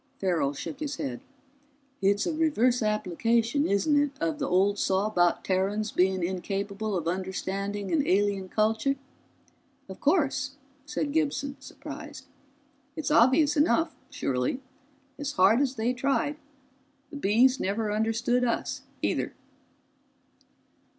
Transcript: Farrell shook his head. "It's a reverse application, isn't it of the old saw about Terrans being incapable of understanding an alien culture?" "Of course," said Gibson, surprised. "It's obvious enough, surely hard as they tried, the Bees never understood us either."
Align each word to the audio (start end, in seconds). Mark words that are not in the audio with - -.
Farrell 0.17 0.53
shook 0.55 0.79
his 0.79 0.95
head. 0.95 1.21
"It's 2.01 2.25
a 2.25 2.33
reverse 2.33 2.81
application, 2.81 3.67
isn't 3.67 4.01
it 4.01 4.09
of 4.19 4.39
the 4.39 4.47
old 4.49 4.79
saw 4.79 5.05
about 5.05 5.43
Terrans 5.43 5.91
being 5.91 6.23
incapable 6.23 6.97
of 6.97 7.07
understanding 7.07 7.91
an 7.91 8.07
alien 8.07 8.49
culture?" 8.49 8.95
"Of 9.87 9.99
course," 10.01 10.55
said 10.87 11.11
Gibson, 11.13 11.57
surprised. 11.59 12.25
"It's 12.95 13.11
obvious 13.11 13.55
enough, 13.55 13.93
surely 14.09 14.59
hard 15.35 15.61
as 15.61 15.75
they 15.75 15.93
tried, 15.93 16.37
the 17.11 17.15
Bees 17.17 17.59
never 17.59 17.91
understood 17.91 18.43
us 18.43 18.81
either." 19.03 19.35